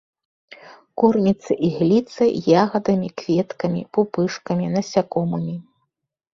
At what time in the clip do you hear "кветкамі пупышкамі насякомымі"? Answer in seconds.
3.23-5.55